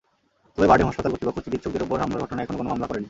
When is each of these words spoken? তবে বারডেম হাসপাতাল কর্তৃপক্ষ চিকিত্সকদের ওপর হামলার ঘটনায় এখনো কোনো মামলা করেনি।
তবে 0.55 0.67
বারডেম 0.69 0.87
হাসপাতাল 0.89 1.09
কর্তৃপক্ষ 1.11 1.39
চিকিত্সকদের 1.45 1.83
ওপর 1.85 2.01
হামলার 2.01 2.21
ঘটনায় 2.23 2.43
এখনো 2.45 2.57
কোনো 2.59 2.69
মামলা 2.71 2.87
করেনি। 2.87 2.99